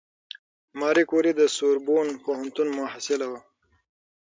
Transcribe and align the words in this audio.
ماري 0.79 1.03
کوري 1.09 1.31
د 1.35 1.41
سوربون 1.55 2.07
پوهنتون 2.23 2.67
محصله 2.79 3.25
وه. 3.31 3.41